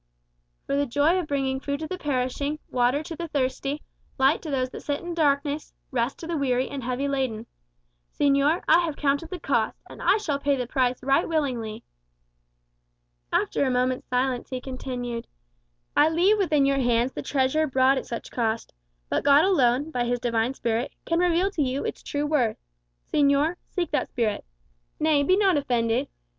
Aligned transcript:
"For 0.65 0.75
the 0.75 0.87
joy 0.87 1.19
of 1.19 1.27
bringing 1.27 1.59
food 1.59 1.79
to 1.81 1.87
the 1.87 1.99
perishing, 1.99 2.57
water 2.71 3.03
to 3.03 3.15
the 3.15 3.27
thirsty, 3.27 3.83
light 4.17 4.41
to 4.41 4.49
those 4.49 4.71
that 4.71 4.81
sit 4.81 5.01
in 5.01 5.13
darkness, 5.13 5.75
rest 5.91 6.17
to 6.21 6.25
the 6.25 6.37
weary 6.39 6.67
and 6.69 6.83
heavy 6.83 7.07
laden. 7.07 7.45
Señor, 8.19 8.63
I 8.67 8.79
have 8.79 8.95
counted 8.95 9.29
the 9.29 9.39
cost, 9.39 9.77
and 9.87 10.01
I 10.01 10.17
shall 10.17 10.39
pay 10.39 10.55
the 10.55 10.65
price 10.65 11.03
right 11.03 11.27
willingly." 11.29 11.83
After 13.31 13.63
a 13.63 13.69
moment's 13.69 14.07
silence 14.07 14.49
he 14.49 14.59
continued: 14.59 15.27
"I 15.95 16.09
leave 16.09 16.39
within 16.39 16.65
your 16.65 16.79
hands 16.79 17.11
the 17.11 17.21
treasure 17.21 17.67
brought 17.67 17.99
at 17.99 18.07
such 18.07 18.31
cost. 18.31 18.73
But 19.07 19.23
God 19.23 19.45
alone, 19.45 19.91
by 19.91 20.05
his 20.05 20.19
Divine 20.19 20.55
Spirit, 20.55 20.91
can 21.05 21.19
reveal 21.19 21.51
to 21.51 21.61
you 21.61 21.85
its 21.85 22.01
true 22.01 22.25
worth. 22.25 22.57
Señor, 23.13 23.57
seek 23.67 23.91
that 23.91 24.09
Spirit. 24.09 24.43
Nay, 24.99 25.21
be 25.21 25.37
not 25.37 25.57
offended. 25.57 26.07